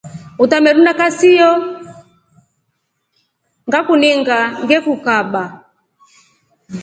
[0.43, 1.51] Utamerunda kasiyo
[3.67, 5.43] ngakuninga ngekukaba.